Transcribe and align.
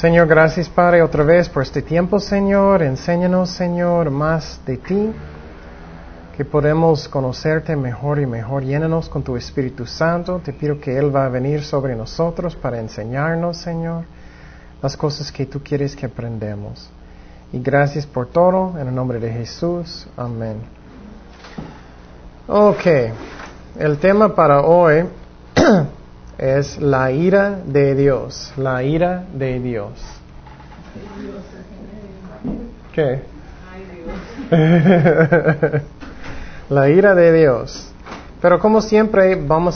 Señor, 0.00 0.28
gracias 0.28 0.68
Padre 0.68 1.02
otra 1.02 1.24
vez 1.24 1.48
por 1.48 1.64
este 1.64 1.82
tiempo, 1.82 2.20
Señor. 2.20 2.84
Enséñanos, 2.84 3.50
Señor, 3.50 4.12
más 4.12 4.60
de 4.64 4.76
ti, 4.76 5.12
que 6.36 6.44
podemos 6.44 7.08
conocerte 7.08 7.74
mejor 7.74 8.20
y 8.20 8.26
mejor. 8.26 8.62
Llénanos 8.62 9.08
con 9.08 9.24
tu 9.24 9.36
Espíritu 9.36 9.86
Santo. 9.86 10.40
Te 10.44 10.52
pido 10.52 10.78
que 10.78 10.96
Él 10.96 11.12
va 11.12 11.24
a 11.24 11.28
venir 11.28 11.64
sobre 11.64 11.96
nosotros 11.96 12.54
para 12.54 12.78
enseñarnos, 12.78 13.56
Señor, 13.56 14.04
las 14.80 14.96
cosas 14.96 15.32
que 15.32 15.46
tú 15.46 15.64
quieres 15.64 15.96
que 15.96 16.06
aprendamos. 16.06 16.88
Y 17.52 17.58
gracias 17.58 18.06
por 18.06 18.28
todo, 18.28 18.78
en 18.78 18.86
el 18.86 18.94
nombre 18.94 19.18
de 19.18 19.32
Jesús. 19.32 20.06
Amén. 20.16 20.58
Ok, 22.46 22.86
el 23.80 23.98
tema 23.98 24.32
para 24.32 24.60
hoy 24.60 25.08
es 26.38 26.80
la 26.80 27.10
ira 27.10 27.58
de 27.66 27.96
Dios, 27.96 28.52
la 28.56 28.84
ira 28.84 29.24
de 29.32 29.58
Dios. 29.58 29.92
¿Qué? 32.94 33.20
la 36.70 36.88
ira 36.88 37.14
de 37.14 37.32
Dios. 37.32 37.90
Pero 38.40 38.60
como 38.60 38.80
siempre 38.80 39.34
vamos 39.34 39.66